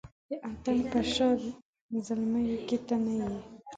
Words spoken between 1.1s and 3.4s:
شاه زلمیانو کې ته نه یې